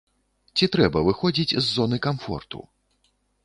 [0.55, 2.59] Ці трэба выходзіць з зоны камфорту?